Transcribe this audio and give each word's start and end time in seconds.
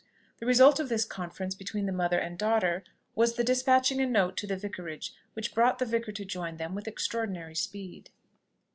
The 0.39 0.47
result 0.47 0.79
of 0.79 0.89
this 0.89 1.05
conference 1.05 1.53
between 1.53 1.85
the 1.85 1.91
mother 1.91 2.17
and 2.17 2.35
daughter 2.35 2.83
was 3.13 3.35
the 3.35 3.43
despatching 3.43 4.01
a 4.01 4.07
note 4.07 4.35
to 4.37 4.47
the 4.47 4.57
Vicarage, 4.57 5.13
which 5.33 5.53
brought 5.53 5.77
the 5.77 5.85
vicar 5.85 6.11
to 6.11 6.25
join 6.25 6.57
them 6.57 6.73
with 6.73 6.87
extraordinary 6.87 7.53
speed. 7.53 8.09